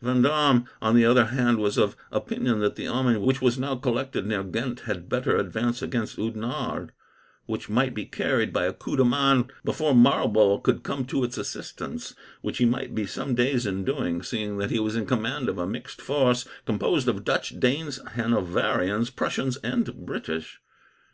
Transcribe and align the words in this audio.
Vendome, 0.00 0.64
on 0.80 0.96
the 0.96 1.04
other 1.04 1.26
hand, 1.26 1.58
was 1.58 1.76
of 1.76 1.96
opinion 2.10 2.60
that 2.60 2.76
the 2.76 2.86
army 2.86 3.18
which 3.18 3.42
was 3.42 3.58
now 3.58 3.74
collected 3.76 4.24
near 4.26 4.42
Ghent 4.42 4.80
had 4.86 5.10
better 5.10 5.36
advance 5.36 5.82
against 5.82 6.16
Oudenarde, 6.18 6.92
which 7.44 7.68
might 7.68 7.92
be 7.94 8.06
carried 8.06 8.54
by 8.54 8.64
a 8.64 8.72
coup 8.72 8.96
de 8.96 9.04
main 9.04 9.50
before 9.66 9.94
Marlborough 9.94 10.56
could 10.56 10.82
come 10.82 11.04
to 11.04 11.24
its 11.24 11.36
assistance, 11.36 12.14
which 12.40 12.56
he 12.56 12.64
might 12.64 12.94
be 12.94 13.04
some 13.04 13.34
days 13.34 13.66
in 13.66 13.84
doing, 13.84 14.22
seeing 14.22 14.56
that 14.56 14.70
he 14.70 14.78
was 14.80 14.96
in 14.96 15.04
command 15.04 15.50
of 15.50 15.58
a 15.58 15.66
mixed 15.66 16.00
force, 16.00 16.48
composed 16.64 17.06
of 17.06 17.22
Dutch, 17.22 17.60
Danes, 17.60 17.98
Hanoverians, 18.14 19.10
Prussians, 19.10 19.58
and 19.58 19.94
British. 20.06 20.62